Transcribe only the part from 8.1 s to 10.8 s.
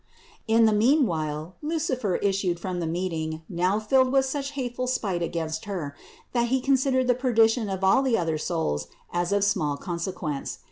other souls as of small consequence.